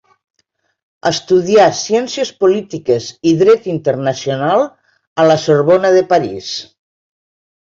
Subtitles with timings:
[1.09, 4.67] Estudià Ciències Polítiques i Dret Internacional
[5.25, 6.51] a La Sorbona de París.